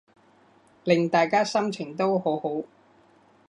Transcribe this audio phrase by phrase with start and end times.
[0.83, 2.63] 令大家心情都好好